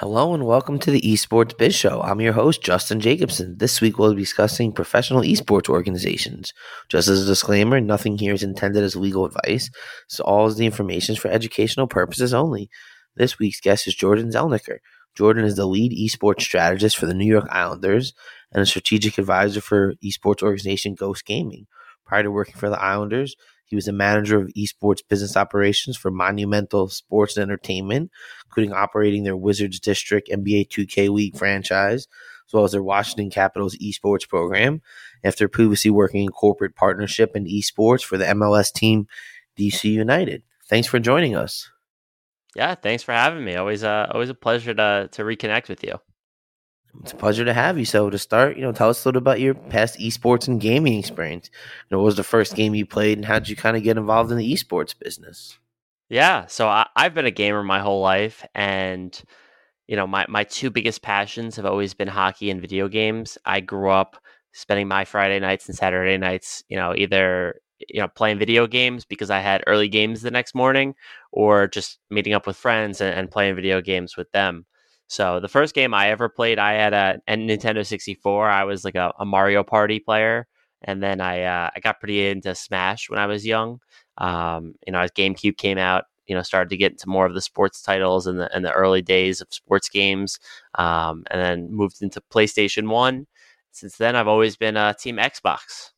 [0.00, 2.00] Hello and welcome to the Esports Biz Show.
[2.02, 3.58] I'm your host, Justin Jacobson.
[3.58, 6.54] This week we'll be discussing professional esports organizations.
[6.88, 9.68] Just as a disclaimer, nothing here is intended as legal advice,
[10.06, 12.70] so all of the information is for educational purposes only.
[13.16, 14.78] This week's guest is Jordan Zellniker.
[15.16, 18.14] Jordan is the lead esports strategist for the New York Islanders
[18.52, 21.66] and a strategic advisor for esports organization Ghost Gaming.
[22.06, 23.34] Prior to working for the Islanders,
[23.68, 28.10] he was a manager of esports business operations for Monumental Sports and Entertainment,
[28.46, 32.08] including operating their Wizards District NBA 2K League franchise,
[32.46, 34.80] as well as their Washington Capitals esports program,
[35.22, 39.06] after previously working in corporate partnership and esports for the MLS team
[39.58, 40.42] DC United.
[40.68, 41.70] Thanks for joining us.
[42.56, 43.54] Yeah, thanks for having me.
[43.56, 46.00] Always, uh, always a pleasure to to reconnect with you.
[47.02, 47.84] It's a pleasure to have you.
[47.84, 50.98] So to start, you know, tell us a little about your past esports and gaming
[50.98, 51.50] experience.
[51.52, 53.82] You know, what was the first game you played, and how did you kind of
[53.82, 55.58] get involved in the esports business?
[56.08, 59.20] Yeah, so I, I've been a gamer my whole life, and
[59.86, 63.38] you know, my my two biggest passions have always been hockey and video games.
[63.44, 64.20] I grew up
[64.52, 69.04] spending my Friday nights and Saturday nights, you know, either you know playing video games
[69.04, 70.94] because I had early games the next morning,
[71.32, 74.66] or just meeting up with friends and, and playing video games with them.
[75.08, 78.48] So the first game I ever played, I had a, a Nintendo 64.
[78.48, 80.46] I was like a, a, Mario Party player,
[80.82, 83.80] and then I uh, I got pretty into Smash when I was young.
[84.18, 87.32] Um, you know, as GameCube came out, you know, started to get into more of
[87.32, 90.38] the sports titles and the in the early days of sports games,
[90.74, 93.26] um, and then moved into PlayStation One.
[93.72, 95.92] Since then, I've always been a Team Xbox.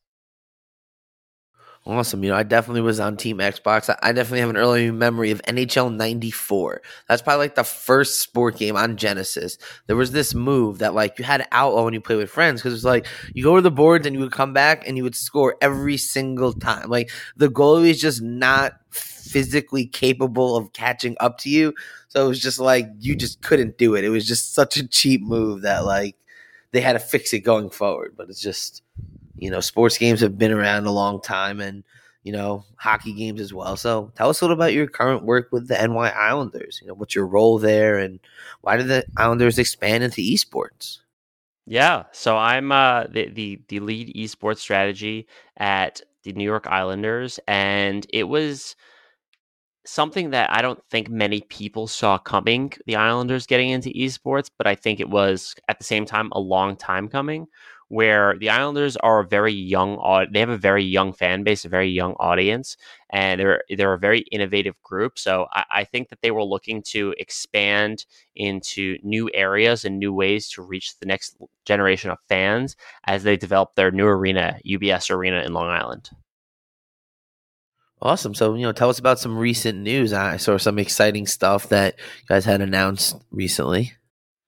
[1.86, 2.22] Awesome.
[2.22, 3.94] You know, I definitely was on Team Xbox.
[4.02, 6.82] I definitely have an early memory of NHL 94.
[7.08, 9.56] That's probably like the first sport game on Genesis.
[9.86, 12.74] There was this move that like you had outlaw when you play with friends because
[12.74, 15.16] it's like you go to the boards and you would come back and you would
[15.16, 16.90] score every single time.
[16.90, 21.72] Like the goalie is just not physically capable of catching up to you.
[22.08, 24.04] So it was just like you just couldn't do it.
[24.04, 26.16] It was just such a cheap move that like
[26.72, 28.14] they had to fix it going forward.
[28.18, 28.82] But it's just
[29.40, 31.82] you know, sports games have been around a long time and,
[32.22, 33.74] you know, hockey games as well.
[33.74, 36.78] So tell us a little about your current work with the NY Islanders.
[36.82, 38.20] You know, what's your role there and
[38.60, 40.98] why did the Islanders expand into esports?
[41.66, 47.38] Yeah, so I'm uh, the, the the lead esports strategy at the New York Islanders,
[47.46, 48.74] and it was
[49.86, 52.72] something that I don't think many people saw coming.
[52.86, 56.40] The Islanders getting into esports, but I think it was at the same time a
[56.40, 57.46] long time coming
[57.90, 59.98] where the Islanders are a very young,
[60.32, 62.76] they have a very young fan base, a very young audience,
[63.10, 65.18] and they're they're a very innovative group.
[65.18, 68.06] So I, I, think that they were looking to expand
[68.36, 72.76] into new areas and new ways to reach the next generation of fans
[73.08, 76.10] as they develop their new arena, UBS Arena in Long Island.
[78.00, 78.34] Awesome.
[78.34, 80.12] So, you know, tell us about some recent news.
[80.12, 83.94] I saw some exciting stuff that you guys had announced recently.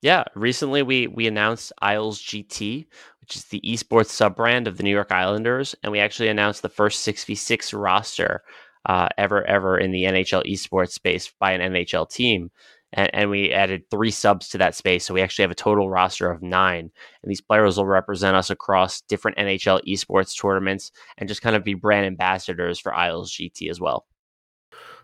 [0.02, 2.86] Yeah, recently we we announced Isles GT,
[3.32, 6.60] which is the esports sub brand of the New York Islanders, and we actually announced
[6.60, 8.42] the first six v six roster
[8.84, 12.50] uh, ever ever in the NHL esports space by an NHL team.
[12.92, 15.06] And, and, we added three subs to that space.
[15.06, 16.90] So we actually have a total roster of nine.
[17.22, 21.64] And these players will represent us across different NHL esports tournaments and just kind of
[21.64, 24.04] be brand ambassadors for Isles GT as well.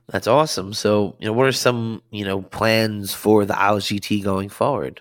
[0.07, 0.75] That's awesome.
[0.75, 5.01] So, you know, what are some, you know, plans for the Isles GT going forward?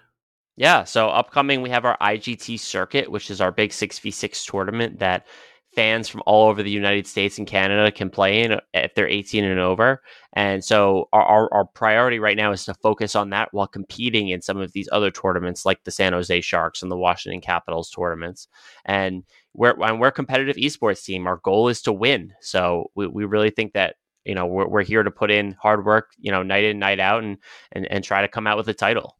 [0.57, 5.27] Yeah, so upcoming we have our IGT circuit, which is our big 6v6 tournament that
[5.75, 9.07] fans from all over the United States and Canada can play in uh, if they're
[9.07, 10.01] 18 and over.
[10.33, 14.29] And so our, our, our, priority right now is to focus on that while competing
[14.29, 17.91] in some of these other tournaments like the San Jose Sharks and the Washington Capitals
[17.91, 18.47] tournaments.
[18.85, 19.23] And
[19.53, 21.27] we're, and we're a competitive esports team.
[21.27, 22.33] Our goal is to win.
[22.41, 25.85] So we, we really think that, you know, we're, we're here to put in hard
[25.85, 27.37] work, you know, night in, night out and,
[27.73, 29.17] and, and try to come out with a title.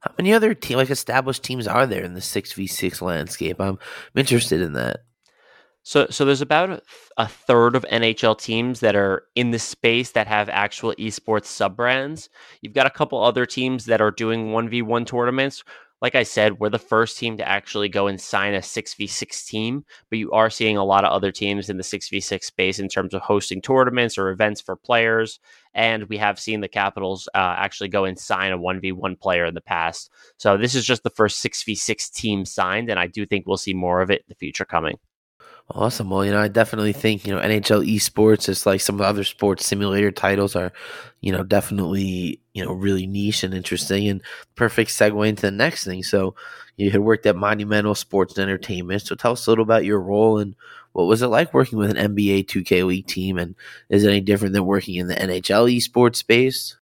[0.00, 3.60] How many other team like established teams are there in the six v six landscape?
[3.60, 3.78] I'm
[4.14, 5.00] I'm interested in that.
[5.86, 6.82] So, so there's about
[7.16, 11.76] a third of NHL teams that are in the space that have actual esports sub
[11.76, 12.28] brands.
[12.60, 15.62] You've got a couple other teams that are doing one v one tournaments.
[16.02, 19.06] Like I said, we're the first team to actually go and sign a six v
[19.06, 22.18] six team, but you are seeing a lot of other teams in the six v
[22.18, 25.38] six space in terms of hosting tournaments or events for players.
[25.76, 29.14] And we have seen the Capitals uh, actually go and sign a one v one
[29.14, 30.10] player in the past.
[30.38, 33.46] So this is just the first six v six team signed, and I do think
[33.46, 34.98] we'll see more of it in the future coming.
[35.70, 36.10] Awesome.
[36.10, 39.24] Well, you know, I definitely think, you know, NHL esports is like some of other
[39.24, 40.72] sports simulator titles are,
[41.20, 44.22] you know, definitely, you know, really niche and interesting and
[44.54, 46.04] perfect segue into the next thing.
[46.04, 46.36] So
[46.76, 49.02] you had worked at Monumental Sports and Entertainment.
[49.02, 50.54] So tell us a little about your role and
[50.96, 53.36] what was it like working with an NBA 2K League team?
[53.36, 53.54] And
[53.90, 56.78] is it any different than working in the NHL esports space?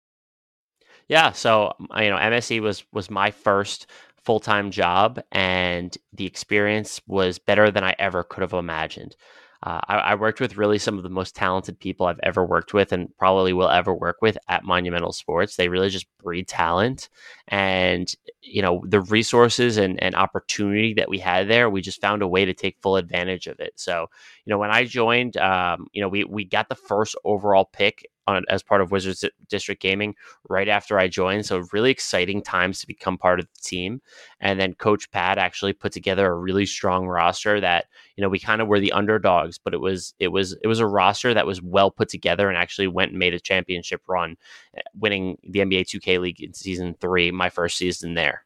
[1.08, 3.88] Yeah, so uh, you know, MSE was was my first
[4.22, 9.16] full time job, and the experience was better than I ever could have imagined.
[9.64, 12.75] Uh, I, I, worked with really some of the most talented people I've ever worked
[12.75, 15.56] with and probably will ever work with at Monumental Sports.
[15.56, 17.08] They really just breed talent.
[17.49, 18.12] And,
[18.43, 22.28] you know, the resources and, and opportunity that we had there, we just found a
[22.28, 23.72] way to take full advantage of it.
[23.76, 24.08] So,
[24.44, 28.06] you know, when I joined, um, you know, we, we got the first overall pick
[28.26, 30.14] on, as part of Wizards District Gaming
[30.49, 31.46] right after I joined.
[31.46, 34.00] So really exciting times to become part of the team.
[34.40, 38.38] And then Coach Pat actually put together a really strong roster that you know we
[38.38, 41.46] kind of were the underdogs, but it was it was it was a roster that
[41.46, 44.37] was well put together and actually went and made a championship run,
[44.76, 48.44] eh, winning the NBA 2K League in season three, my first season there.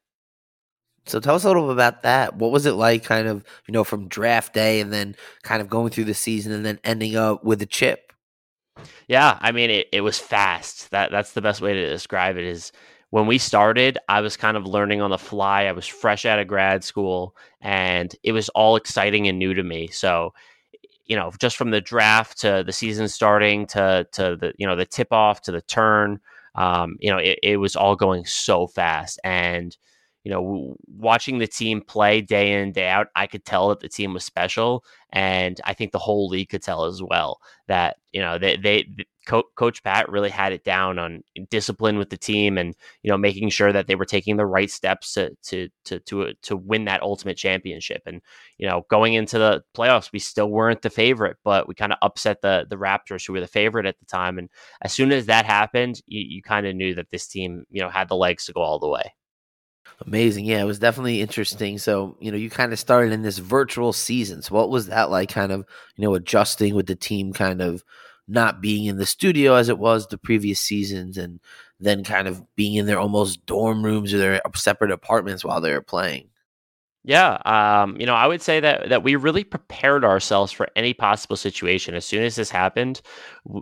[1.06, 2.36] So tell us a little bit about that.
[2.36, 5.68] What was it like, kind of, you know, from draft day and then kind of
[5.68, 8.12] going through the season and then ending up with a chip?
[9.08, 10.90] Yeah, I mean it, it was fast.
[10.90, 12.72] That that's the best way to describe it is
[13.10, 15.64] when we started, I was kind of learning on the fly.
[15.64, 19.62] I was fresh out of grad school and it was all exciting and new to
[19.62, 19.88] me.
[19.88, 20.34] So,
[21.06, 24.76] you know, just from the draft to the season starting to to the you know
[24.76, 26.20] the tip off to the turn,
[26.54, 29.18] um, you know, it, it was all going so fast.
[29.24, 29.74] And
[30.28, 33.88] you know, watching the team play day in day out, I could tell that the
[33.88, 38.20] team was special, and I think the whole league could tell as well that you
[38.20, 38.86] know they they
[39.26, 43.16] Co- Coach Pat really had it down on discipline with the team and you know
[43.16, 46.58] making sure that they were taking the right steps to to to to uh, to
[46.58, 48.02] win that ultimate championship.
[48.04, 48.20] And
[48.58, 51.98] you know, going into the playoffs, we still weren't the favorite, but we kind of
[52.02, 54.38] upset the the Raptors, who were the favorite at the time.
[54.38, 54.50] And
[54.82, 57.88] as soon as that happened, you, you kind of knew that this team you know
[57.88, 59.12] had the legs to go all the way.
[60.06, 60.44] Amazing.
[60.44, 61.78] Yeah, it was definitely interesting.
[61.78, 64.42] So, you know, you kind of started in this virtual season.
[64.42, 65.64] So, what was that like, kind of,
[65.96, 67.82] you know, adjusting with the team kind of
[68.28, 71.40] not being in the studio as it was the previous seasons and
[71.80, 75.72] then kind of being in their almost dorm rooms or their separate apartments while they
[75.72, 76.28] were playing?
[77.08, 80.92] Yeah, um, you know, I would say that that we really prepared ourselves for any
[80.92, 81.94] possible situation.
[81.94, 83.00] As soon as this happened,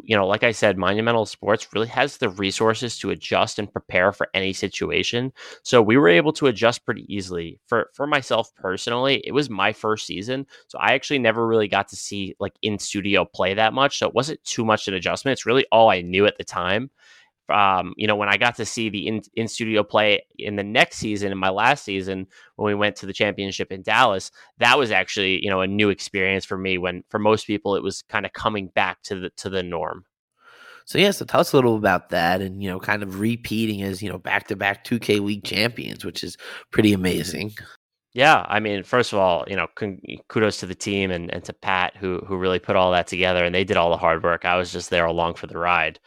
[0.03, 4.11] you know, like I said, Monumental Sports really has the resources to adjust and prepare
[4.11, 5.33] for any situation.
[5.63, 7.61] So we were able to adjust pretty easily.
[7.69, 11.87] For for myself personally, it was my first season, so I actually never really got
[11.91, 13.99] to see like in studio play that much.
[14.01, 15.35] So it wasn't too much an adjustment.
[15.35, 16.91] It's really all I knew at the time
[17.51, 20.65] um, you know, when I got to see the in, in studio play in the
[20.65, 22.27] next season, in my last season,
[22.57, 25.91] when we went to the championship in Dallas, that was actually, you know, a new
[25.91, 29.31] experience for me when for most people it was kind of coming back to the
[29.37, 30.05] to the norm.
[30.87, 33.83] So yeah, so tell us a little about that and you know, kind of repeating
[33.83, 36.37] as, you know, back to back 2K league champions, which is
[36.71, 37.55] pretty amazing.
[38.15, 39.67] Yeah, I mean, first of all, you know,
[40.29, 43.45] kudos to the team and, and to Pat who who really put all that together
[43.45, 44.45] and they did all the hard work.
[44.45, 45.99] I was just there along for the ride.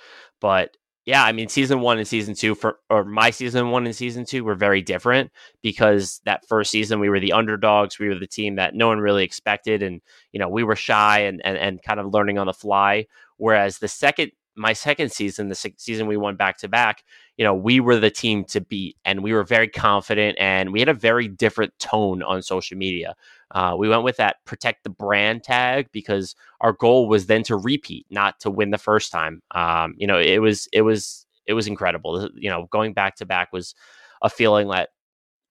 [0.42, 0.76] But
[1.06, 4.26] yeah, I mean, season one and season two for or my season one and season
[4.26, 8.28] two were very different because that first season we were the underdogs, we were the
[8.28, 10.02] team that no one really expected, and
[10.34, 13.08] you know we were shy and and, and kind of learning on the fly.
[13.38, 17.04] Whereas the second my second season, the season we won back to back,
[17.38, 20.80] you know, we were the team to beat and we were very confident and we
[20.80, 23.16] had a very different tone on social media.
[23.52, 27.56] Uh, we went with that protect the brand tag because our goal was then to
[27.56, 29.42] repeat, not to win the first time.
[29.56, 32.30] Um, you know, it was, it was, it was incredible.
[32.36, 33.74] You know, going back to back was
[34.22, 34.90] a feeling that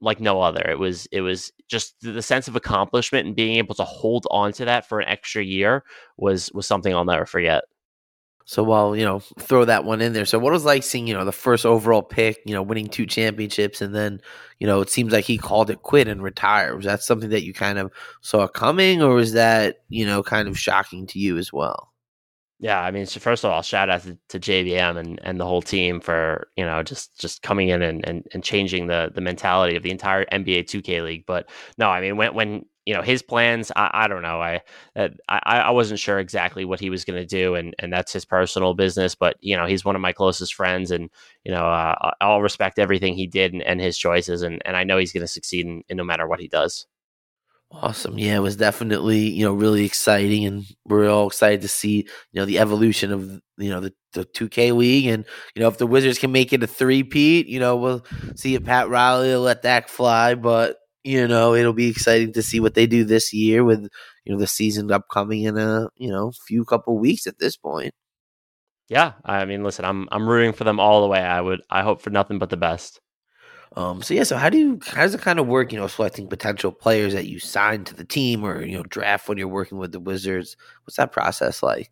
[0.00, 0.62] like no other.
[0.68, 4.52] It was it was just the sense of accomplishment and being able to hold on
[4.54, 5.84] to that for an extra year
[6.16, 7.64] was was something I'll never forget.
[8.48, 10.24] So while you know, throw that one in there.
[10.24, 13.04] So what was like seeing you know the first overall pick, you know, winning two
[13.04, 14.22] championships, and then
[14.58, 16.74] you know it seems like he called it quit and retired.
[16.74, 20.48] Was that something that you kind of saw coming, or was that you know kind
[20.48, 21.92] of shocking to you as well?
[22.58, 25.44] Yeah, I mean, so first of all, shout out to, to JVM and, and the
[25.44, 29.20] whole team for you know just just coming in and, and, and changing the the
[29.20, 31.26] mentality of the entire NBA 2K league.
[31.26, 34.62] But no, I mean when when you know his plans, I, I don't know, I,
[34.96, 38.14] uh, I I wasn't sure exactly what he was going to do, and and that's
[38.14, 39.14] his personal business.
[39.14, 41.10] But you know he's one of my closest friends, and
[41.44, 44.84] you know uh, I'll respect everything he did and, and his choices, and and I
[44.84, 46.86] know he's going to succeed in, in no matter what he does.
[47.70, 48.18] Awesome.
[48.18, 51.96] Yeah, it was definitely, you know, really exciting and we're all excited to see,
[52.32, 55.76] you know, the evolution of, you know, the, the 2K league and, you know, if
[55.76, 59.42] the Wizards can make it a three-peat, you know, we'll see if Pat Riley will
[59.42, 63.32] let that fly, but you know, it'll be exciting to see what they do this
[63.32, 63.88] year with,
[64.24, 67.94] you know, the season upcoming in a, you know, few couple weeks at this point.
[68.88, 71.20] Yeah, I mean, listen, I'm I'm rooting for them all the way.
[71.20, 73.00] I would I hope for nothing but the best.
[73.76, 75.72] Um, so yeah, so how do you how does it kind of work?
[75.72, 79.28] You know, selecting potential players that you sign to the team or you know draft
[79.28, 80.56] when you're working with the Wizards.
[80.84, 81.90] What's that process like?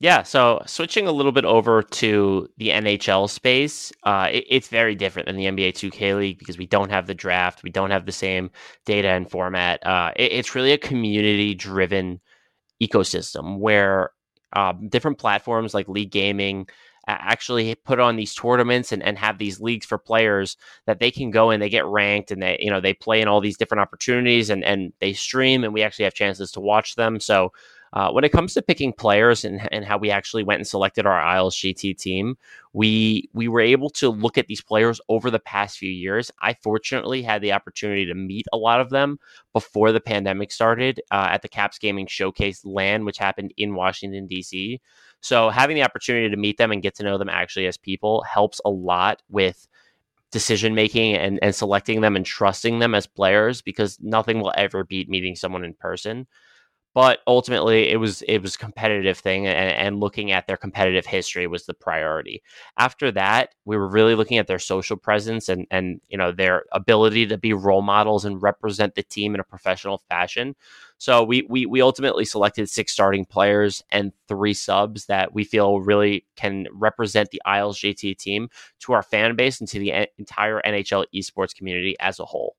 [0.00, 4.94] Yeah, so switching a little bit over to the NHL space, uh, it, it's very
[4.94, 8.06] different than the NBA 2K League because we don't have the draft, we don't have
[8.06, 8.50] the same
[8.86, 9.84] data and format.
[9.84, 12.20] Uh, it, it's really a community-driven
[12.82, 14.10] ecosystem where
[14.54, 16.68] um, different platforms like League Gaming,
[17.08, 21.30] actually put on these tournaments and, and have these leagues for players that they can
[21.30, 23.80] go and they get ranked and they you know they play in all these different
[23.80, 27.50] opportunities and and they stream and we actually have chances to watch them so
[27.92, 31.06] uh, when it comes to picking players and, and how we actually went and selected
[31.06, 32.36] our Isles GT team,
[32.72, 36.30] we we were able to look at these players over the past few years.
[36.40, 39.18] I fortunately had the opportunity to meet a lot of them
[39.52, 44.26] before the pandemic started uh, at the Caps Gaming Showcase LAN, which happened in Washington
[44.26, 44.80] D.C.
[45.20, 48.22] So having the opportunity to meet them and get to know them actually as people
[48.22, 49.66] helps a lot with
[50.30, 54.84] decision making and, and selecting them and trusting them as players because nothing will ever
[54.84, 56.26] beat meeting someone in person
[56.94, 61.06] but ultimately it was it was a competitive thing and, and, looking at their competitive
[61.06, 62.42] history was the priority.
[62.76, 66.64] After that we were really looking at their social presence and and you know their
[66.72, 70.54] ability to be role models and represent the team in a professional fashion.
[70.98, 75.80] So we we, we ultimately selected six starting players and three subs that we feel
[75.80, 78.48] really can represent the Isles GT team
[78.80, 82.56] to our fan base and to the entire nhl esports community as a whole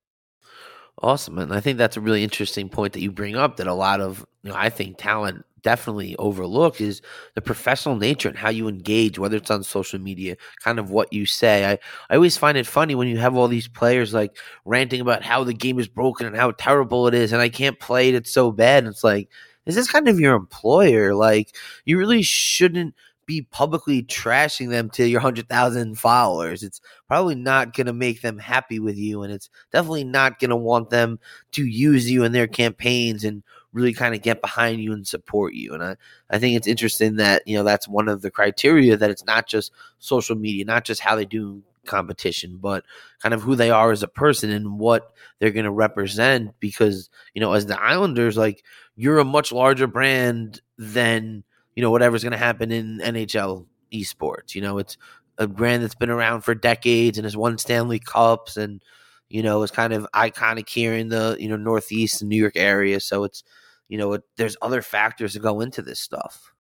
[1.01, 1.37] Awesome.
[1.39, 4.01] And I think that's a really interesting point that you bring up that a lot
[4.01, 7.01] of, you know, I think talent definitely overlook is
[7.35, 11.11] the professional nature and how you engage, whether it's on social media, kind of what
[11.13, 11.65] you say.
[11.71, 11.79] I,
[12.09, 15.43] I always find it funny when you have all these players like ranting about how
[15.45, 18.31] the game is broken and how terrible it is and I can't play it, it's
[18.33, 18.83] so bad.
[18.83, 19.29] And it's like,
[19.65, 21.13] is this kind of your employer?
[21.13, 22.93] Like, you really shouldn't
[23.29, 26.63] be publicly trashing them to your 100,000 followers.
[26.63, 29.21] It's probably not going to make them happy with you.
[29.21, 31.19] And it's definitely not going to want them
[31.51, 35.53] to use you in their campaigns and really kind of get behind you and support
[35.53, 35.75] you.
[35.75, 35.95] And I,
[36.31, 39.47] I think it's interesting that, you know, that's one of the criteria that it's not
[39.47, 42.83] just social media, not just how they do competition, but
[43.21, 46.59] kind of who they are as a person and what they're going to represent.
[46.59, 48.63] Because, you know, as the Islanders, like,
[48.95, 51.43] you're a much larger brand than
[51.75, 54.55] you know whatever's going to happen in NHL esports.
[54.55, 54.97] You know, it's
[55.37, 58.83] a brand that's been around for decades and has won Stanley Cups and
[59.29, 62.55] you know is kind of iconic here in the you know Northeast and New York
[62.55, 62.99] area.
[62.99, 63.43] So it's
[63.87, 66.53] you know it, there's other factors that go into this stuff.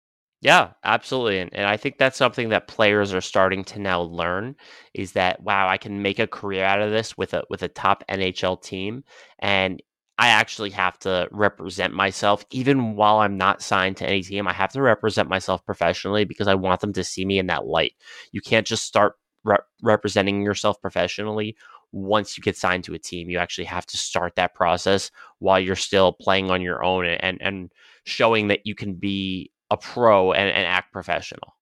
[0.42, 1.38] Yeah, absolutely.
[1.38, 4.54] And, and I think that's something that players are starting to now learn
[4.92, 7.68] is that wow, I can make a career out of this with a with a
[7.68, 9.02] top NHL team.
[9.38, 9.82] And
[10.18, 14.48] I actually have to represent myself, even while I'm not signed to any team.
[14.48, 17.66] I have to represent myself professionally because I want them to see me in that
[17.66, 17.92] light.
[18.32, 21.56] You can't just start re- representing yourself professionally
[21.92, 23.28] once you get signed to a team.
[23.28, 27.40] You actually have to start that process while you're still playing on your own and
[27.42, 27.72] and
[28.04, 31.55] showing that you can be a pro and, and act professional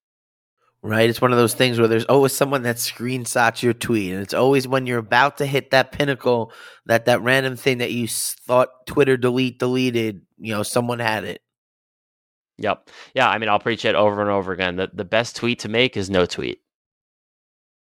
[0.85, 1.09] right?
[1.09, 4.35] It's one of those things where there's always someone that screenshots your tweet, and it's
[4.35, 6.53] always when you're about to hit that pinnacle
[6.87, 11.41] that that random thing that you thought Twitter delete deleted, you know, someone had it.
[12.59, 12.91] Yep.
[13.14, 13.29] Yeah.
[13.29, 14.76] I mean, I'll preach it over and over again.
[14.76, 16.61] The the best tweet to make is no tweet.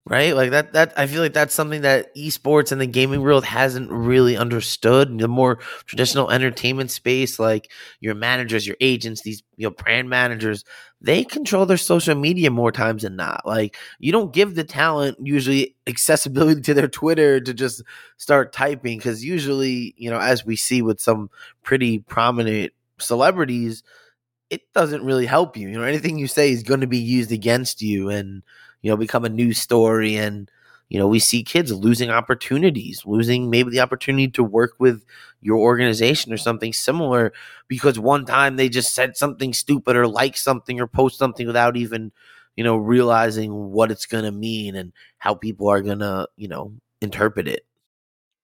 [0.07, 0.35] Right?
[0.37, 3.91] Like that that I feel like that's something that esports and the gaming world hasn't
[3.91, 5.19] really understood.
[5.19, 7.71] The more traditional entertainment space, like
[8.01, 10.65] your managers, your agents, these you know brand managers,
[11.01, 13.47] they control their social media more times than not.
[13.47, 17.83] Like you don't give the talent usually accessibility to their Twitter to just
[18.19, 21.31] start typing because usually, you know, as we see with some
[21.63, 23.83] pretty prominent celebrities,
[24.51, 25.69] it doesn't really help you.
[25.69, 28.43] You know, anything you say is going to be used against you and
[28.85, 30.17] you know, become a news story.
[30.17, 30.51] And,
[30.91, 35.05] you know, we see kids losing opportunities, losing maybe the opportunity to work with
[35.41, 37.33] your organization or something similar
[37.67, 41.79] because one time they just said something stupid or like something or post something without
[41.79, 42.13] even,
[42.57, 46.49] you know, realizing what it's going to mean and how people are going to, you
[46.49, 47.65] know, interpret it.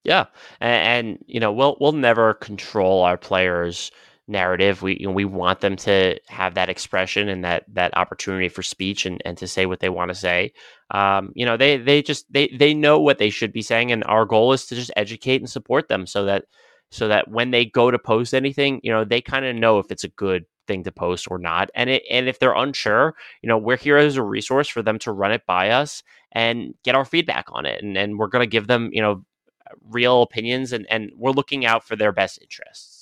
[0.05, 0.27] Yeah,
[0.61, 3.91] and, and, you know we'll we'll never control our players'
[4.31, 4.83] narrative.
[4.83, 8.63] We you know, we want them to have that expression and that that opportunity for
[8.63, 10.53] speech and, and to say what they want to say.
[10.91, 14.05] Um, you know, they they just they they know what they should be saying, and
[14.05, 16.45] our goal is to just educate and support them so that
[16.91, 19.91] so that when they go to post anything, you know, they kind of know if
[19.91, 21.71] it's a good thing to post or not.
[21.75, 24.99] And it and if they're unsure, you know, we're here as a resource for them
[25.01, 27.83] to run it by us and get our feedback on it.
[27.83, 29.25] And and we're gonna give them, you know,
[29.89, 33.00] real opinions and, and we're looking out for their best interests.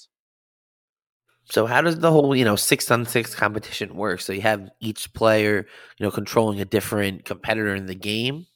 [1.50, 4.20] So how does the whole, you know, six on six competition work?
[4.20, 5.66] So you have each player,
[5.98, 8.46] you know, controlling a different competitor in the game.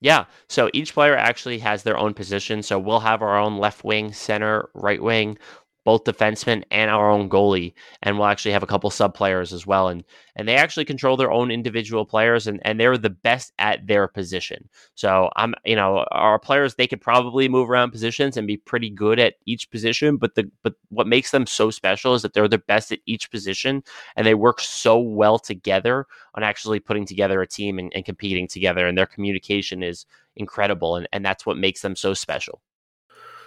[0.00, 0.24] Yeah.
[0.48, 2.62] So each player actually has their own position.
[2.64, 5.38] So we'll have our own left wing, center, right wing,
[5.84, 9.66] both defensemen and our own goalie, and we'll actually have a couple sub players as
[9.66, 9.88] well.
[9.88, 10.04] And
[10.36, 14.08] and they actually control their own individual players, and and they're the best at their
[14.08, 14.68] position.
[14.94, 18.90] So I'm, you know, our players they could probably move around positions and be pretty
[18.90, 22.48] good at each position, but the but what makes them so special is that they're
[22.48, 23.82] the best at each position,
[24.16, 28.48] and they work so well together on actually putting together a team and, and competing
[28.48, 32.60] together, and their communication is incredible, and and that's what makes them so special.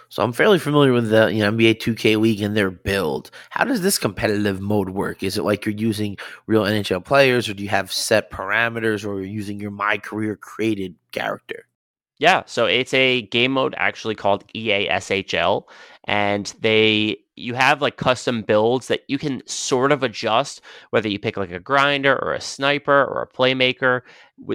[0.08, 3.30] So I'm fairly familiar with the you know, NBA 2K League and their build.
[3.50, 5.22] How does this competitive mode work?
[5.22, 9.20] Is it like you're using real NHL players, or do you have set parameters, or
[9.20, 11.66] you're using your My Career created character?
[12.18, 15.64] Yeah, so it's a game mode actually called EASHL,
[16.04, 21.18] and they you have like custom builds that you can sort of adjust whether you
[21.18, 24.00] pick like a grinder or a sniper or a playmaker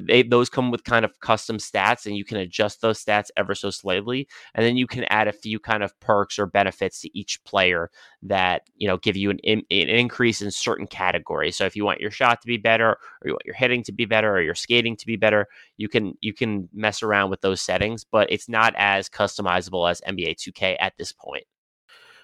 [0.03, 3.55] they, those come with kind of custom stats and you can adjust those stats ever
[3.55, 7.17] so slightly and then you can add a few kind of perks or benefits to
[7.17, 7.89] each player
[8.21, 11.55] that you know give you an, an increase in certain categories.
[11.55, 13.91] So if you want your shot to be better or you want your hitting to
[13.91, 17.41] be better or your skating to be better you can you can mess around with
[17.41, 21.45] those settings but it's not as customizable as nba 2k at this point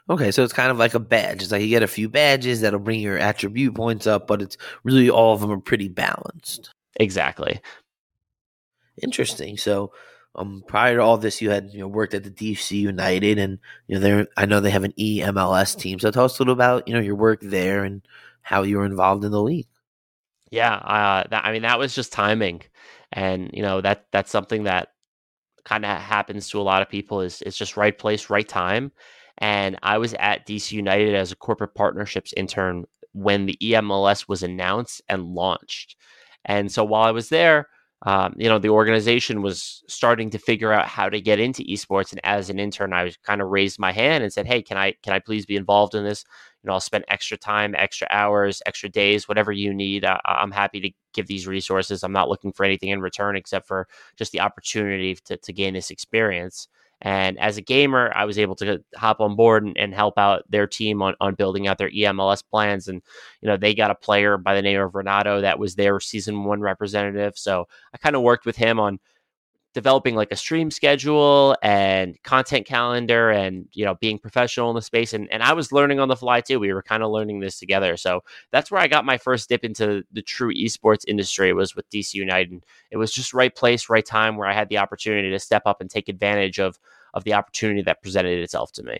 [0.09, 1.43] Okay, so it's kind of like a badge.
[1.43, 4.57] It's like you get a few badges that'll bring your attribute points up, but it's
[4.83, 6.71] really all of them are pretty balanced.
[6.97, 7.59] Exactly.
[9.01, 9.57] Interesting.
[9.57, 9.91] So,
[10.35, 13.59] um, prior to all this, you had you know worked at the DC United, and
[13.87, 14.27] you know there.
[14.37, 15.99] I know they have an EMLS team.
[15.99, 18.01] So tell us a little about you know your work there and
[18.41, 19.67] how you were involved in the league.
[20.51, 22.61] Yeah, uh, that, I mean that was just timing,
[23.11, 24.89] and you know that that's something that
[25.65, 27.21] kind of happens to a lot of people.
[27.21, 28.91] Is it's just right place, right time
[29.39, 34.43] and I was at DC United as a corporate partnerships intern when the EMLS was
[34.43, 35.95] announced and launched.
[36.45, 37.67] And so while I was there,
[38.05, 42.11] um, you know, the organization was starting to figure out how to get into esports.
[42.11, 44.77] And as an intern, I was kind of raised my hand and said, "Hey, can
[44.77, 46.23] I can I please be involved in this?
[46.63, 50.05] You know, I'll spend extra time, extra hours, extra days, whatever you need.
[50.05, 52.03] I, I'm happy to give these resources.
[52.03, 55.73] I'm not looking for anything in return except for just the opportunity to to gain
[55.73, 56.67] this experience."
[57.01, 60.43] And as a gamer, I was able to hop on board and, and, help out
[60.49, 62.87] their team on, on building out their EMLS plans.
[62.87, 63.03] And,
[63.41, 66.43] you know, they got a player by the name of Renato that was their season
[66.43, 67.37] one representative.
[67.37, 68.99] So I kind of worked with him on
[69.77, 74.81] developing like a stream schedule and content calendar and you know being professional in the
[74.81, 76.59] space and, and i was learning on the fly too.
[76.59, 77.95] We were kind of learning this together.
[77.95, 81.87] So that's where i got my first dip into the true esports industry was with
[81.91, 85.29] dc united and it was just right place right time where i had the opportunity
[85.29, 86.79] to step up and take advantage of
[87.13, 88.97] of the opportunity that presented itself to me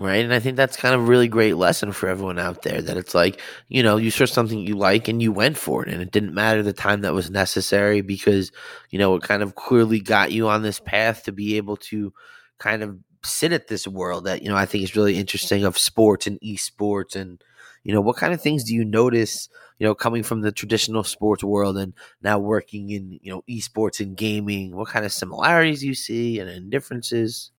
[0.00, 0.24] Right.
[0.24, 2.96] And I think that's kind of a really great lesson for everyone out there that
[2.96, 5.92] it's like, you know, you saw something you like and you went for it.
[5.92, 8.50] And it didn't matter the time that was necessary because,
[8.90, 12.12] you know, it kind of clearly got you on this path to be able to
[12.58, 15.78] kind of sit at this world that, you know, I think is really interesting of
[15.78, 17.14] sports and esports.
[17.14, 17.40] And,
[17.84, 21.04] you know, what kind of things do you notice, you know, coming from the traditional
[21.04, 24.74] sports world and now working in, you know, esports and gaming?
[24.74, 27.52] What kind of similarities you see and differences?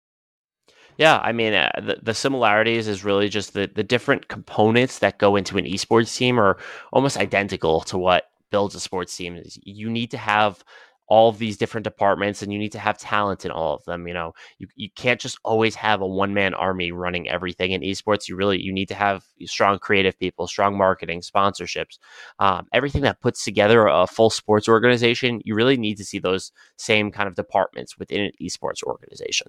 [0.98, 5.18] Yeah, I mean, uh, the, the similarities is really just the, the different components that
[5.20, 6.58] go into an esports team are
[6.94, 9.42] almost identical to what builds a sports team.
[9.64, 10.64] You need to have
[11.08, 14.08] all of these different departments and you need to have talent in all of them
[14.08, 14.34] you know?
[14.58, 18.28] You, you can't just always have a one-man army running everything in esports.
[18.28, 22.00] You really you need to have strong creative people strong marketing sponsorships
[22.40, 26.52] um, everything that puts together a full sports organization you really need to see those
[26.78, 29.48] same kind of departments within an esports organization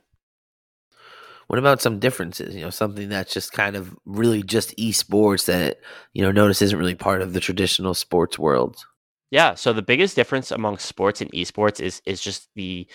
[1.46, 2.54] what about some differences?
[2.54, 5.78] You know, something that's just kind of really just esports that,
[6.12, 8.84] you know, notice isn't really part of the traditional sports world.
[9.30, 9.54] Yeah.
[9.54, 12.86] So the biggest difference among sports and esports is is just the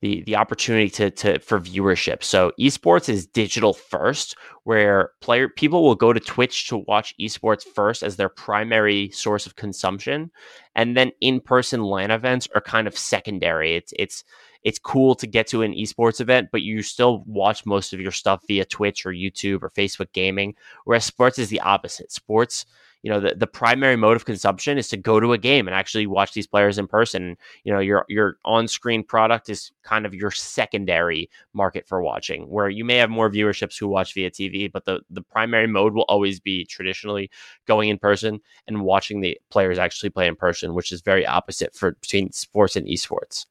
[0.00, 2.22] the the opportunity to to for viewership.
[2.22, 7.64] So esports is digital first, where player people will go to Twitch to watch esports
[7.64, 10.30] first as their primary source of consumption,
[10.74, 13.74] and then in person LAN events are kind of secondary.
[13.74, 14.24] It's it's
[14.62, 18.12] it's cool to get to an esports event, but you still watch most of your
[18.12, 20.54] stuff via Twitch or YouTube or Facebook gaming.
[20.84, 22.10] Whereas sports is the opposite.
[22.10, 22.66] Sports,
[23.02, 25.74] you know, the, the primary mode of consumption is to go to a game and
[25.74, 27.36] actually watch these players in person.
[27.62, 32.68] You know, your your on-screen product is kind of your secondary market for watching, where
[32.68, 36.06] you may have more viewerships who watch via TV, but the, the primary mode will
[36.08, 37.30] always be traditionally
[37.66, 41.74] going in person and watching the players actually play in person, which is very opposite
[41.76, 43.46] for between sports and esports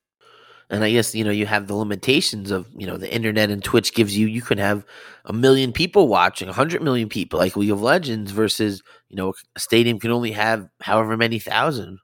[0.69, 3.63] and I guess you know you have the limitations of you know the internet and
[3.63, 4.85] Twitch gives you you can have
[5.25, 9.33] a million people watching, a hundred million people like League of Legends versus you know
[9.55, 11.99] a stadium can only have however many thousand.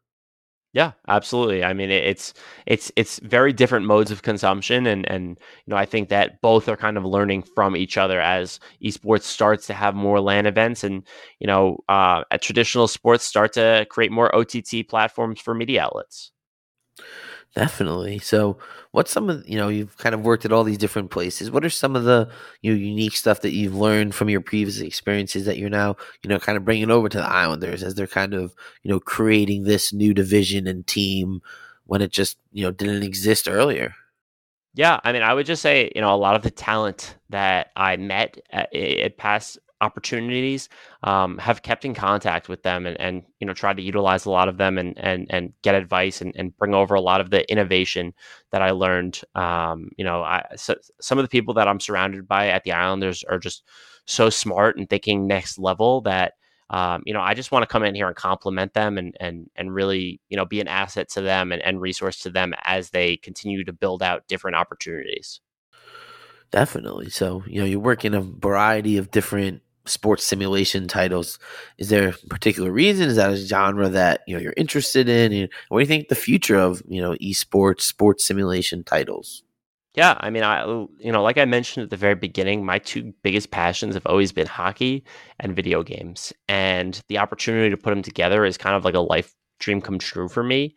[0.73, 1.63] Yeah, absolutely.
[1.63, 2.33] I mean, it's
[2.65, 6.67] it's it's very different modes of consumption, and and you know I think that both
[6.67, 10.83] are kind of learning from each other as esports starts to have more LAN events,
[10.83, 11.03] and
[11.39, 16.31] you know, uh, traditional sports start to create more OTT platforms for media outlets.
[17.55, 18.17] Definitely.
[18.17, 18.57] So,
[18.91, 21.51] what's some of you know you've kind of worked at all these different places.
[21.51, 22.27] What are some of the
[22.61, 26.29] you know unique stuff that you've learned from your previous experiences that you're now you
[26.29, 29.65] know kind of bringing over to the Islanders as they're kind of you know creating
[29.65, 31.41] this new division and team
[31.85, 33.93] when it just you know didn't exist earlier?
[34.73, 37.69] Yeah, I mean, I would just say you know a lot of the talent that
[37.75, 40.69] I met at, at past opportunities,
[41.03, 44.31] um, have kept in contact with them and, and you know tried to utilize a
[44.31, 47.29] lot of them and and and get advice and, and bring over a lot of
[47.29, 48.13] the innovation
[48.51, 49.21] that I learned.
[49.35, 52.71] Um, you know, I so, some of the people that I'm surrounded by at the
[52.71, 53.63] Islanders are just
[54.05, 56.33] so smart and thinking next level that.
[56.69, 59.47] Um, you know, I just want to come in here and compliment them and and
[59.55, 62.89] and really, you know, be an asset to them and, and resource to them as
[62.89, 65.41] they continue to build out different opportunities.
[66.53, 67.09] Definitely.
[67.09, 71.39] So, you know, you work in a variety of different sports simulation titles.
[71.77, 73.09] Is there a particular reason?
[73.09, 75.49] Is that a genre that you know you're interested in?
[75.69, 79.43] What do you think the future of you know esports, sports simulation titles?
[79.95, 83.13] Yeah, I mean, I you know, like I mentioned at the very beginning, my two
[83.21, 85.03] biggest passions have always been hockey
[85.39, 88.99] and video games, and the opportunity to put them together is kind of like a
[88.99, 90.75] life dream come true for me.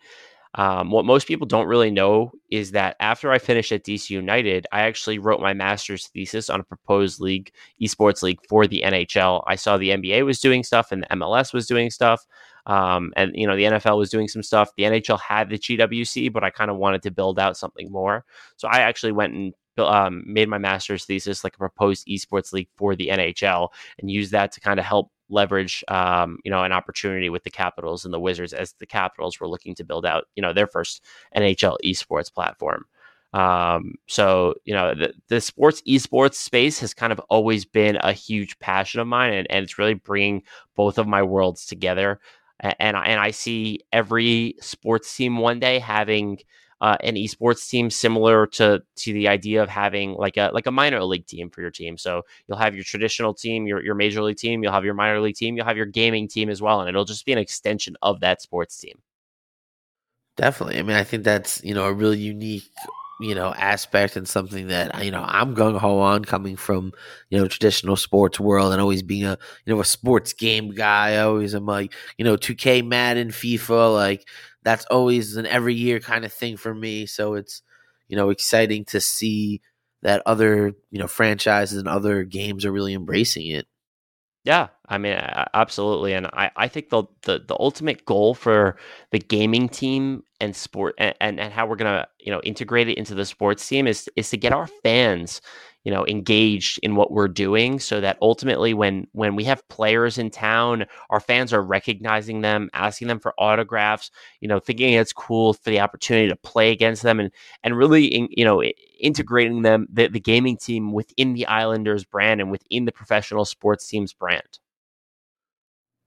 [0.57, 4.66] Um, what most people don't really know is that after I finished at DC United,
[4.73, 9.45] I actually wrote my master's thesis on a proposed league, esports league for the NHL.
[9.47, 12.27] I saw the NBA was doing stuff and the MLS was doing stuff.
[12.64, 14.71] Um, and you know the NFL was doing some stuff.
[14.77, 18.25] The NHL had the GWC, but I kind of wanted to build out something more.
[18.57, 22.69] So I actually went and um, made my master's thesis like a proposed esports league
[22.77, 26.73] for the NHL and used that to kind of help leverage um, you know an
[26.73, 30.25] opportunity with the Capitals and the Wizards as the Capitals were looking to build out
[30.37, 31.03] you know their first
[31.37, 32.85] NHL esports platform.
[33.33, 38.12] Um, so you know the, the sports esports space has kind of always been a
[38.12, 40.43] huge passion of mine, and, and it's really bringing
[40.75, 42.21] both of my worlds together.
[42.61, 46.39] And, and and I see every sports team one day having
[46.81, 50.71] uh, an esports team similar to to the idea of having like a like a
[50.71, 51.97] minor league team for your team.
[51.99, 55.21] So you'll have your traditional team, your your major league team, you'll have your minor
[55.21, 57.97] league team, you'll have your gaming team as well, and it'll just be an extension
[58.03, 58.99] of that sports team.
[60.37, 60.79] Definitely.
[60.79, 62.71] I mean, I think that's you know a really unique
[63.19, 66.93] you know aspect and something that you know I'm gung ho on coming from
[67.31, 71.12] you know traditional sports world and always being a you know a sports game guy.
[71.12, 74.29] I always am like you know 2K, Madden, FIFA, like
[74.66, 77.07] that's always an every year kind of thing for me.
[77.07, 77.62] So it's
[78.09, 79.62] you know exciting to see
[80.02, 83.68] that other you know franchises and other games are really embracing it.
[84.44, 85.18] Yeah, I mean,
[85.55, 88.76] absolutely, and I, I think the, the the ultimate goal for
[89.11, 93.14] the gaming team and sport and, and, how we're gonna you know integrate it into
[93.14, 95.40] the sports team is is to get our fans
[95.85, 100.18] you know engaged in what we're doing so that ultimately when when we have players
[100.18, 105.12] in town our fans are recognizing them asking them for autographs you know thinking it's
[105.12, 107.31] cool for the opportunity to play against them and
[107.62, 108.62] and really in, you know
[109.01, 113.87] integrating them the, the gaming team within the islanders brand and within the professional sports
[113.87, 114.59] team's brand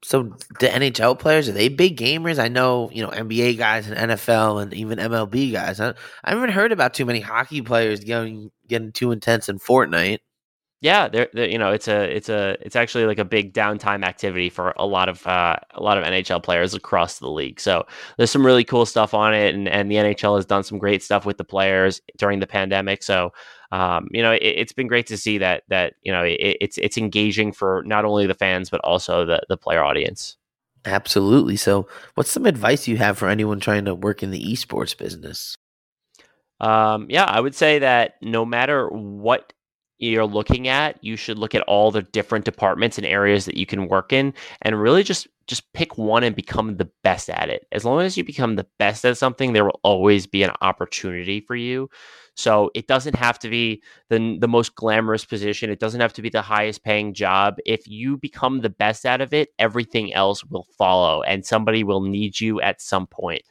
[0.02, 0.24] so
[0.60, 2.40] the NHL players are they big gamers?
[2.40, 5.80] I know you know NBA guys and NFL and even MLB guys.
[5.80, 10.20] I, I haven't heard about too many hockey players getting getting too intense in Fortnite.
[10.82, 14.06] Yeah, they're, they're, you know it's a it's a it's actually like a big downtime
[14.06, 17.60] activity for a lot of uh, a lot of NHL players across the league.
[17.60, 17.86] So
[18.18, 21.04] there's some really cool stuff on it, and and the NHL has done some great
[21.04, 23.04] stuff with the players during the pandemic.
[23.04, 23.34] So
[23.72, 26.78] um, you know it, has been great to see that that you know it, it's
[26.78, 30.38] it's engaging for not only the fans but also the the player audience.
[30.86, 31.58] Absolutely.
[31.58, 35.58] So, what's some advice you have for anyone trying to work in the esports business?
[36.62, 39.54] Um, yeah, I would say that no matter what
[39.98, 43.66] you're looking at, you should look at all the different departments and areas that you
[43.66, 47.66] can work in and really just just pick one and become the best at it.
[47.72, 51.42] As long as you become the best at something, there will always be an opportunity
[51.42, 51.90] for you.
[52.40, 55.70] So it doesn't have to be the the most glamorous position.
[55.70, 57.58] It doesn't have to be the highest paying job.
[57.66, 62.02] If you become the best out of it, everything else will follow and somebody will
[62.02, 63.42] need you at some point.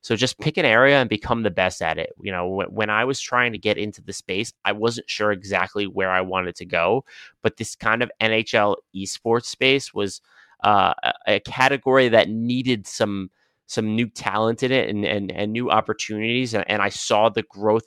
[0.00, 2.10] So just pick an area and become the best at it.
[2.22, 5.86] You know, when, I was trying to get into the space, I wasn't sure exactly
[5.86, 7.04] where I wanted to go,
[7.42, 10.22] but this kind of NHL esports space was
[10.62, 10.94] uh,
[11.26, 13.30] a category that needed some
[13.66, 17.42] some new talent in it and and, and new opportunities, and, and I saw the
[17.42, 17.84] growth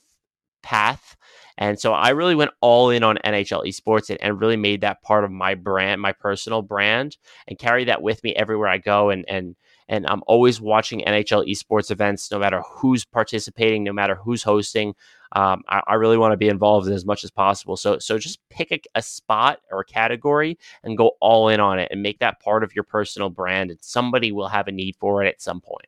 [0.61, 1.15] path.
[1.57, 5.03] And so I really went all in on NHL esports and, and, really made that
[5.03, 9.09] part of my brand, my personal brand, and carry that with me everywhere I go.
[9.09, 9.55] And and
[9.91, 14.95] and I'm always watching NHL esports events, no matter who's participating, no matter who's hosting.
[15.33, 17.77] Um, I, I, really want to be involved in as much as possible.
[17.77, 21.79] So, so just pick a, a, spot or a category and go all in on
[21.79, 23.69] it, and make that part of your personal brand.
[23.69, 25.87] And somebody will have a need for it at some point.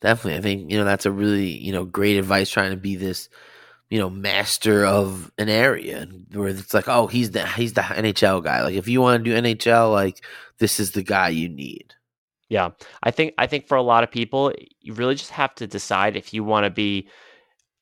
[0.00, 2.50] Definitely, I think you know that's a really you know great advice.
[2.50, 3.28] Trying to be this
[3.90, 8.44] you know master of an area where it's like oh he's the he's the NHL
[8.44, 8.62] guy.
[8.62, 10.24] Like if you want to do NHL, like
[10.58, 11.94] this is the guy you need.
[12.48, 12.70] Yeah.
[13.02, 16.16] I think I think for a lot of people, you really just have to decide
[16.16, 17.08] if you want to be,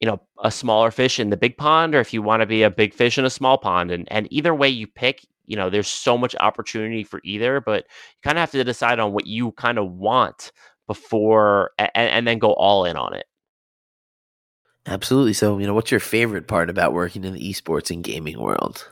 [0.00, 2.62] you know, a smaller fish in the big pond or if you want to be
[2.62, 3.90] a big fish in a small pond.
[3.90, 7.84] And and either way you pick, you know, there's so much opportunity for either, but
[7.84, 10.50] you kind of have to decide on what you kind of want
[10.86, 13.26] before and, and then go all in on it.
[14.86, 15.32] Absolutely.
[15.32, 18.88] So, you know, what's your favorite part about working in the esports and gaming world?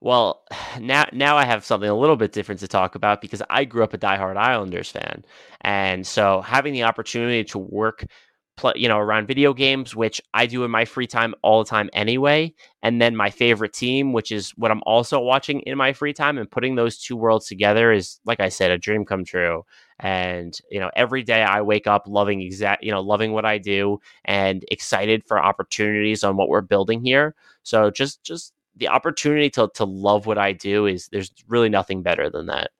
[0.00, 0.42] Well,
[0.80, 3.84] now now I have something a little bit different to talk about because I grew
[3.84, 5.24] up a diehard Islanders fan,
[5.62, 8.04] and so having the opportunity to work,
[8.56, 11.70] play, you know, around video games, which I do in my free time all the
[11.70, 15.92] time anyway, and then my favorite team, which is what I'm also watching in my
[15.92, 19.24] free time, and putting those two worlds together is, like I said, a dream come
[19.24, 19.62] true.
[20.02, 23.58] And you know, every day I wake up loving exact, you know, loving what I
[23.58, 27.34] do and excited for opportunities on what we're building here.
[27.62, 32.02] So just just the opportunity to to love what I do is there's really nothing
[32.02, 32.70] better than that.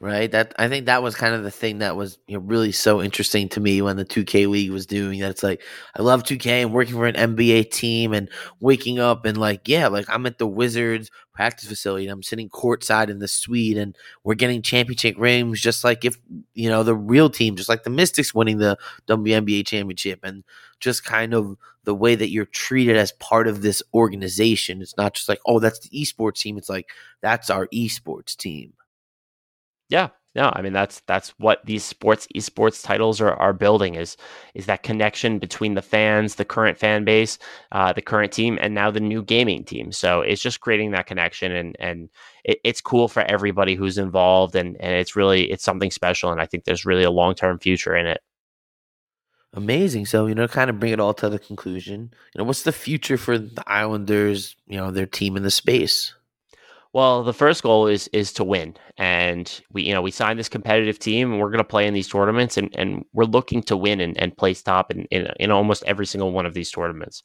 [0.00, 0.30] Right.
[0.30, 3.02] That I think that was kind of the thing that was you know, really so
[3.02, 5.32] interesting to me when the 2K League was doing that.
[5.32, 5.60] It's like
[5.96, 8.28] I love 2K and working for an NBA team and
[8.60, 12.48] waking up and like yeah, like I'm at the Wizards practice facility and I'm sitting
[12.48, 16.16] courtside in the suite and we're getting championship rings just like if
[16.54, 20.44] you know the real team, just like the Mystics winning the WNBA championship and
[20.78, 24.80] just kind of the way that you're treated as part of this organization.
[24.80, 26.56] It's not just like, oh, that's the esports team.
[26.56, 26.88] It's like
[27.20, 28.74] that's our esports team.
[29.88, 34.16] Yeah, no, I mean that's that's what these sports esports titles are, are building is
[34.54, 37.38] is that connection between the fans, the current fan base,
[37.72, 39.90] uh, the current team, and now the new gaming team.
[39.92, 42.10] So it's just creating that connection, and and
[42.44, 46.40] it, it's cool for everybody who's involved, and and it's really it's something special, and
[46.40, 48.20] I think there's really a long term future in it.
[49.54, 50.06] Amazing.
[50.06, 52.12] So, you know, kind of bring it all to the conclusion.
[52.34, 56.14] You know, what's the future for the Islanders, you know, their team in the space?
[56.94, 60.48] Well, the first goal is is to win, and we you know we signed this
[60.48, 63.76] competitive team, and we're going to play in these tournaments, and, and we're looking to
[63.76, 67.22] win and, and place top in, in, in almost every single one of these tournaments.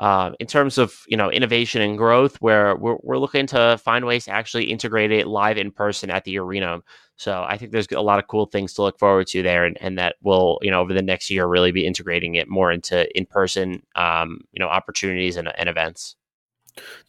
[0.00, 4.04] Uh, in terms of you know innovation and growth, where we're we're looking to find
[4.06, 6.80] ways to actually integrate it live in person at the arena.
[7.16, 9.78] So I think there's a lot of cool things to look forward to there, and,
[9.80, 13.06] and that will you know over the next year really be integrating it more into
[13.16, 16.16] in person um, you know opportunities and, and events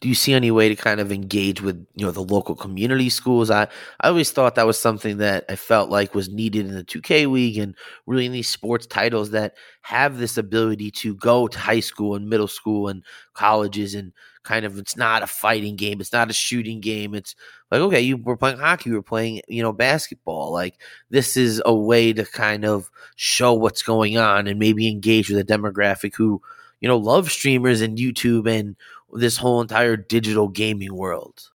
[0.00, 3.08] do you see any way to kind of engage with you know the local community
[3.08, 3.50] schools?
[3.50, 3.68] I
[4.00, 7.30] i always thought that was something that i felt like was needed in the 2k
[7.30, 7.74] league and
[8.06, 12.28] really in these sports titles that have this ability to go to high school and
[12.28, 13.02] middle school and
[13.34, 14.12] colleges and
[14.44, 17.14] kind of it's not a fighting game it's not a shooting game.
[17.14, 17.34] It's
[17.70, 20.52] like okay you were playing hockey you were playing you know basketball.
[20.52, 25.28] Like this is a way to kind of show what's going on and maybe engage
[25.30, 26.40] with a demographic who
[26.80, 28.76] you know love streamers and youtube and
[29.12, 31.50] this whole entire digital gaming world.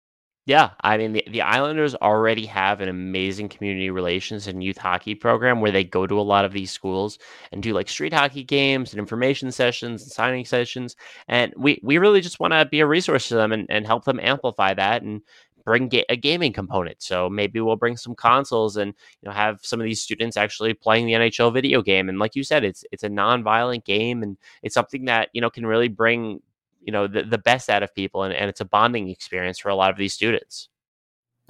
[0.45, 5.13] Yeah, I mean the, the Islanders already have an amazing community relations and youth hockey
[5.13, 7.19] program where they go to a lot of these schools
[7.51, 10.95] and do like street hockey games and information sessions and signing sessions.
[11.27, 14.05] And we, we really just want to be a resource to them and, and help
[14.05, 15.21] them amplify that and
[15.65, 17.03] bring ga- a gaming component.
[17.03, 20.73] So maybe we'll bring some consoles and you know have some of these students actually
[20.73, 22.09] playing the NHL video game.
[22.09, 25.51] And like you said, it's it's a non-violent game and it's something that you know
[25.51, 26.41] can really bring
[26.81, 29.69] you know the, the best out of people and, and it's a bonding experience for
[29.69, 30.69] a lot of these students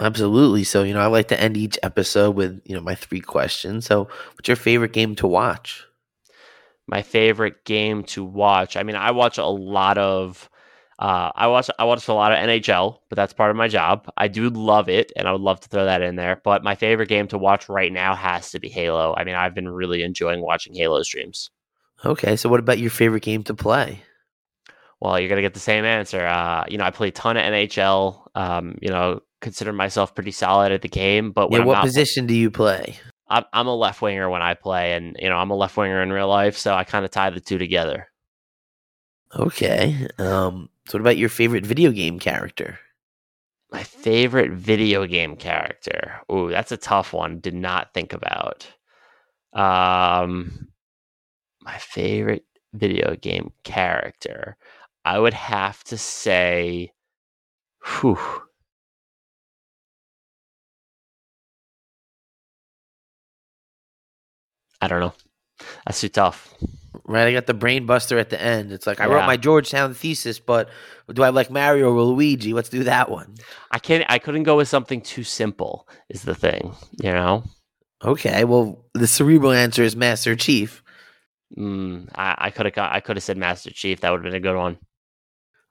[0.00, 3.20] absolutely so you know i like to end each episode with you know my three
[3.20, 5.86] questions so what's your favorite game to watch
[6.86, 10.48] my favorite game to watch i mean i watch a lot of
[11.00, 14.12] uh, I watch I watch a lot of NHL, but that's part of my job.
[14.18, 16.42] I do love it, and I would love to throw that in there.
[16.44, 19.14] But my favorite game to watch right now has to be Halo.
[19.16, 21.50] I mean, I've been really enjoying watching Halo streams.
[22.04, 24.02] Okay, so what about your favorite game to play?
[25.00, 26.24] Well, you're gonna get the same answer.
[26.24, 28.26] Uh, you know, I play a ton of NHL.
[28.34, 31.32] Um, you know, consider myself pretty solid at the game.
[31.32, 32.98] But yeah, what position do you play?
[33.28, 36.02] I'm, I'm a left winger when I play, and you know, I'm a left winger
[36.02, 38.08] in real life, so I kind of tie the two together.
[39.34, 40.08] Okay.
[40.18, 42.78] Um, so, what about your favorite video game character?
[43.70, 46.20] My favorite video game character.
[46.30, 47.38] Ooh, that's a tough one.
[47.38, 48.66] Did not think about.
[49.52, 50.68] Um,
[51.60, 54.56] my favorite video game character.
[55.04, 56.92] I would have to say,
[57.84, 58.18] whew.
[64.80, 65.14] I don't know.
[65.86, 66.54] That's too tough.
[67.04, 68.72] Right, I got the brain buster at the end.
[68.72, 69.14] It's like I yeah.
[69.14, 70.68] wrote my Georgetown thesis, but
[71.12, 72.52] do I like Mario or Luigi?
[72.52, 73.34] Let's do that one.
[73.70, 74.04] I can't.
[74.08, 75.88] I couldn't go with something too simple.
[76.08, 77.44] Is the thing, you know?
[78.04, 80.82] Okay, well, the cerebral answer is Master Chief.
[81.58, 82.78] Mm, I could have.
[82.78, 84.00] I could have said Master Chief.
[84.00, 84.78] That would have been a good one.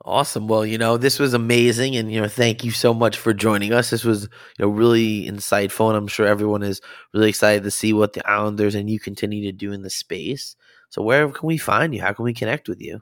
[0.05, 0.47] Awesome.
[0.47, 1.95] Well, you know, this was amazing.
[1.97, 3.89] And, you know, thank you so much for joining us.
[3.89, 5.89] This was, you know, really insightful.
[5.89, 6.81] And I'm sure everyone is
[7.13, 10.55] really excited to see what the Islanders and you continue to do in the space.
[10.89, 12.01] So, where can we find you?
[12.01, 13.01] How can we connect with you?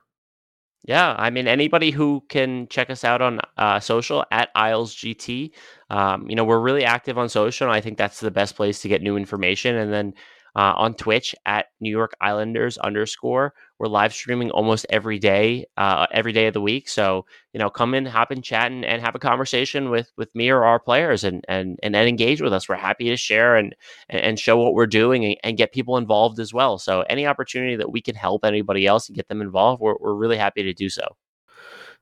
[0.84, 5.52] Yeah, I mean, anybody who can check us out on uh, social at IslesGT.
[5.90, 7.68] Um, you know, we're really active on social.
[7.68, 9.76] And I think that's the best place to get new information.
[9.76, 10.14] And then
[10.58, 13.54] uh, on Twitch at New York Islanders underscore.
[13.78, 16.90] We're live streaming almost every day, uh, every day of the week.
[16.90, 20.34] So you know, come in, hop in, chat, and, and have a conversation with with
[20.34, 22.68] me or our players, and and and engage with us.
[22.68, 23.76] We're happy to share and
[24.10, 26.80] and show what we're doing and, and get people involved as well.
[26.80, 30.16] So any opportunity that we can help anybody else and get them involved, we're we're
[30.16, 31.16] really happy to do so.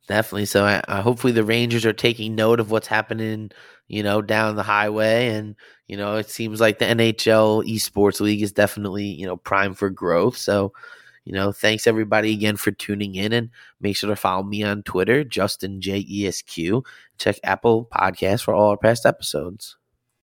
[0.07, 0.45] Definitely.
[0.45, 3.49] So I, hopefully the Rangers are taking note of what's happening,
[3.87, 5.55] you know, down the highway, and
[5.87, 9.89] you know, it seems like the NHL Esports League is definitely you know prime for
[9.89, 10.37] growth.
[10.37, 10.73] So,
[11.25, 13.49] you know, thanks everybody again for tuning in, and
[13.81, 16.83] make sure to follow me on Twitter, Justin J E S Q.
[17.17, 19.75] Check Apple Podcasts for all our past episodes.